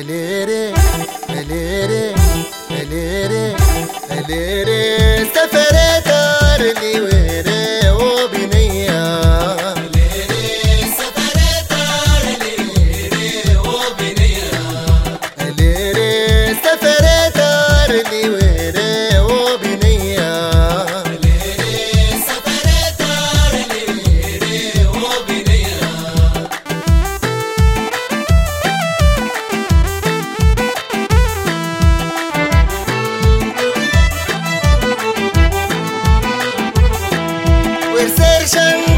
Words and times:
اليري 0.00 0.74
اليري 1.30 2.14
اليري 2.70 3.56
اليري 4.10 5.24
سفر 5.34 5.75
Salvation 38.46 38.95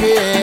yeah. 0.00 0.37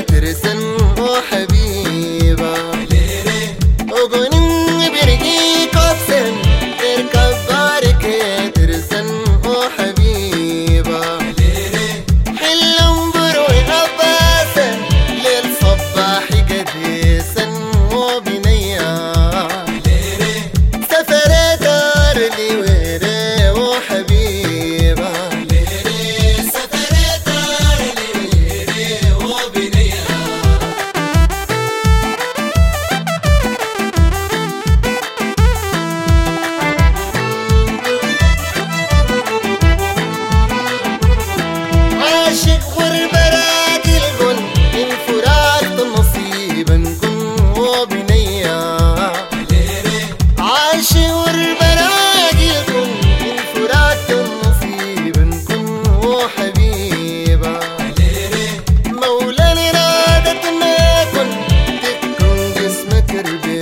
your 63.24 63.40
bed. 63.40 63.55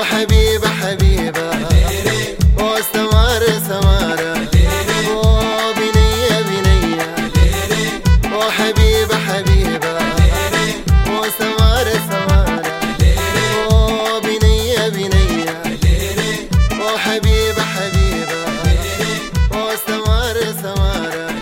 وحبيبة 0.00 0.68
حبيبة. 0.68 1.50
واستمر 2.58 3.42
سمارة 3.68 4.48
وبنية 5.14 6.40
بنية 6.48 7.06
وحبيبة 8.36 9.16
حبيبة 9.28 9.94
واستمر 11.10 11.86
سمارة 12.10 12.62
وبنية 13.72 14.88
بنية 14.88 15.62
وحبيبة 16.80 17.62
حبيبة 17.62 18.42
واستمر 19.52 20.36
سمارة 20.62 21.34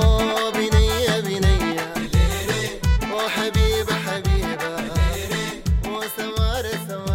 وبنية 0.00 1.20
بنية 1.20 1.94
وحبيبة 3.12 3.94
حبيبة 4.06 4.74
سمارة 6.16 6.70
سمارة 6.88 7.13